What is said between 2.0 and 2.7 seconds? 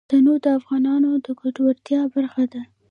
برخه ده.